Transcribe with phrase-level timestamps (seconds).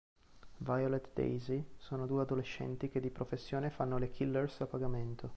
[0.57, 5.29] Violet e Daisy sono due adolescenti che di professione fanno le killers a pagamento.